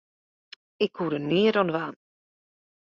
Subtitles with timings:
[0.83, 1.95] Ik koe der neat oan dwaan.